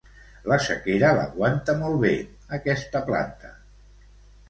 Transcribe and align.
La 0.51 0.55
sequera 0.67 1.11
l'aguanta 1.19 1.77
molt 1.83 2.01
bé, 2.07 2.13
aquesta 2.61 3.07
planta. 3.11 3.57